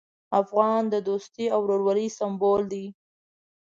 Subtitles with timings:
[0.41, 2.85] افغان د دوستي او ورورولۍ سمبول دی.